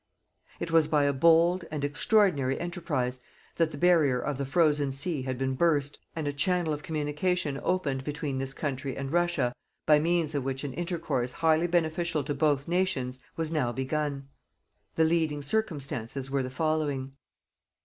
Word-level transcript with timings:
It 0.59 0.71
was 0.71 0.87
by 0.87 1.03
a 1.03 1.13
bold 1.13 1.65
and 1.69 1.85
extraordinary 1.85 2.59
enterprise 2.59 3.19
that 3.57 3.69
the 3.69 3.77
barrier 3.77 4.19
of 4.19 4.39
the 4.39 4.47
Frozen 4.47 4.93
Sea 4.93 5.21
had 5.21 5.37
been 5.37 5.53
burst, 5.53 5.99
and 6.15 6.27
a 6.27 6.33
channel 6.33 6.73
of 6.73 6.81
communication 6.81 7.59
opened 7.61 8.03
between 8.03 8.39
this 8.39 8.51
country 8.55 8.97
and 8.97 9.11
Russia 9.11 9.53
by 9.85 9.99
means 9.99 10.33
of 10.33 10.43
which 10.43 10.63
an 10.63 10.73
intercourse 10.73 11.33
highly 11.33 11.67
beneficial 11.67 12.23
to 12.23 12.33
both 12.33 12.67
nations 12.67 13.19
was 13.37 13.51
now 13.51 13.71
begun: 13.71 14.27
the 14.95 15.03
leading 15.03 15.43
circumstances 15.43 16.31
were 16.31 16.41
the 16.41 16.49
following. 16.49 17.13